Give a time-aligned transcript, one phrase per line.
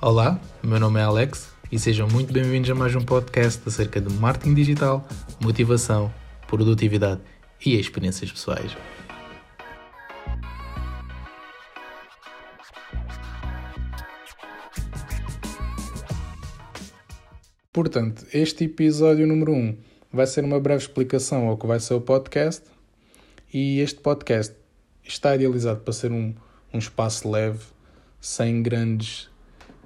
[0.00, 4.14] Olá, meu nome é Alex e sejam muito bem-vindos a mais um podcast acerca de
[4.14, 5.04] marketing digital,
[5.42, 6.14] motivação,
[6.46, 7.20] produtividade
[7.66, 8.76] e experiências pessoais.
[17.72, 19.76] Portanto, este episódio número 1 um
[20.12, 22.62] vai ser uma breve explicação ao que vai ser o podcast
[23.52, 24.54] e este podcast
[25.02, 26.32] está idealizado para ser um,
[26.72, 27.64] um espaço leve,
[28.20, 29.28] sem grandes,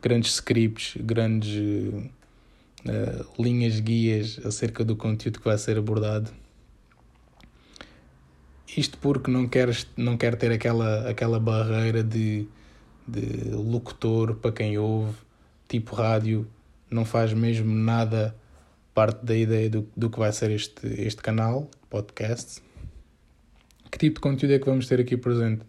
[0.00, 6.30] grandes scripts, grandes uh, linhas guias acerca do conteúdo que vai ser abordado.
[8.76, 12.46] Isto porque não quero, não quero ter aquela, aquela barreira de,
[13.06, 15.16] de locutor para quem ouve,
[15.66, 16.46] tipo rádio,
[16.90, 18.36] não faz mesmo nada
[18.94, 22.60] parte da ideia do, do que vai ser este, este canal, podcast.
[23.90, 25.64] Que tipo de conteúdo é que vamos ter aqui presente?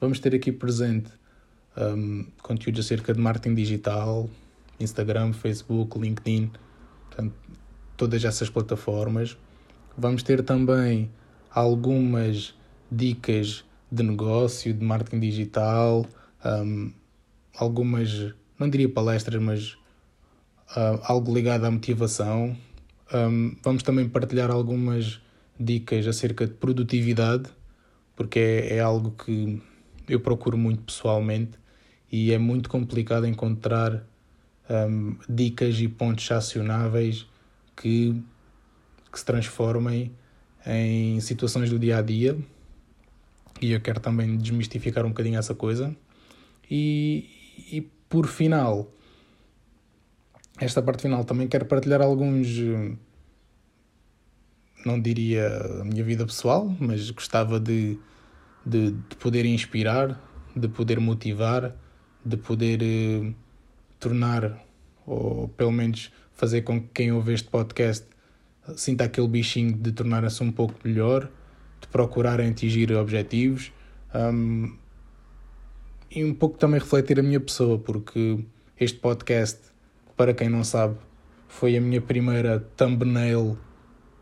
[0.00, 1.10] Vamos ter aqui presente
[1.76, 4.28] um, conteúdos acerca de marketing digital,
[4.78, 6.50] Instagram, Facebook, LinkedIn,
[7.06, 7.34] portanto,
[7.96, 9.36] todas essas plataformas.
[9.96, 11.10] Vamos ter também
[11.50, 12.54] algumas
[12.90, 16.06] dicas de negócio, de marketing digital,
[16.44, 16.92] um,
[17.56, 19.72] algumas, não diria palestras, mas
[20.76, 22.56] uh, algo ligado à motivação.
[23.12, 25.20] Um, vamos também partilhar algumas
[25.58, 27.50] dicas acerca de produtividade,
[28.16, 29.60] porque é, é algo que
[30.08, 31.58] eu procuro muito pessoalmente
[32.10, 34.04] e é muito complicado encontrar
[34.68, 37.26] um, dicas e pontos acionáveis
[37.76, 38.20] que,
[39.10, 40.12] que se transformem
[40.66, 42.36] em situações do dia a dia.
[43.60, 45.94] E eu quero também desmistificar um bocadinho essa coisa.
[46.70, 47.28] E,
[47.72, 48.90] e por final
[50.58, 52.48] esta parte final também quero partilhar alguns
[54.84, 55.48] não diria
[55.80, 57.98] a minha vida pessoal mas gostava de,
[58.64, 60.20] de, de poder inspirar
[60.54, 61.74] de poder motivar
[62.24, 63.32] de poder eh,
[63.98, 64.64] tornar
[65.06, 68.06] ou pelo menos fazer com que quem ouve este podcast
[68.76, 71.28] sinta aquele bichinho de tornar-se um pouco melhor,
[71.80, 73.72] de procurar atingir objetivos
[74.14, 74.76] um,
[76.10, 78.44] e um pouco também refletir a minha pessoa, porque
[78.78, 79.60] este podcast,
[80.16, 80.96] para quem não sabe,
[81.48, 83.56] foi a minha primeira thumbnail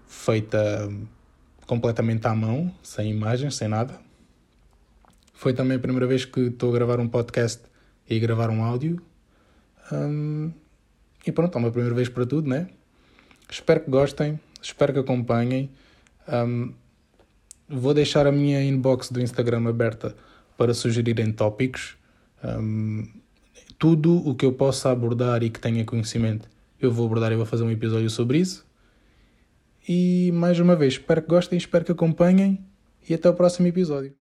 [0.07, 0.91] feita
[1.67, 3.99] completamente à mão, sem imagens, sem nada.
[5.33, 7.63] Foi também a primeira vez que estou a gravar um podcast
[8.09, 9.01] e gravar um áudio.
[9.93, 10.51] Um,
[11.27, 12.69] e pronto, é uma primeira vez para tudo, né?
[13.51, 15.71] Espero que gostem, espero que acompanhem.
[16.29, 16.73] Um,
[17.69, 20.15] vou deixar a minha inbox do Instagram aberta
[20.57, 21.97] para sugerirem tópicos.
[22.43, 23.07] Um,
[23.79, 26.49] tudo o que eu possa abordar e que tenha conhecimento,
[26.81, 28.67] eu vou abordar e vou fazer um episódio sobre isso.
[29.89, 32.63] E mais uma vez, espero que gostem, espero que acompanhem
[33.09, 34.13] e até o próximo episódio.